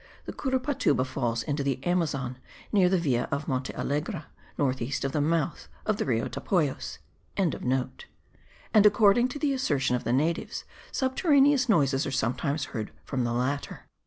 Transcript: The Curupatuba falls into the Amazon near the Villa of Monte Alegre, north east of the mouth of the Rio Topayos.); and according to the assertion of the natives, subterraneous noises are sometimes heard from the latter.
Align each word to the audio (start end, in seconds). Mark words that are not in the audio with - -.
The 0.25 0.33
Curupatuba 0.33 1.05
falls 1.05 1.43
into 1.43 1.61
the 1.61 1.79
Amazon 1.85 2.39
near 2.71 2.89
the 2.89 2.97
Villa 2.97 3.27
of 3.31 3.47
Monte 3.47 3.71
Alegre, 3.75 4.23
north 4.57 4.81
east 4.81 5.05
of 5.05 5.11
the 5.11 5.21
mouth 5.21 5.67
of 5.85 5.97
the 5.97 6.05
Rio 6.05 6.27
Topayos.); 6.27 6.97
and 7.37 7.55
according 8.73 9.27
to 9.27 9.37
the 9.37 9.53
assertion 9.53 9.95
of 9.95 10.03
the 10.03 10.11
natives, 10.13 10.63
subterraneous 10.91 11.69
noises 11.69 12.07
are 12.07 12.11
sometimes 12.11 12.65
heard 12.73 12.91
from 13.05 13.25
the 13.25 13.31
latter. 13.31 13.81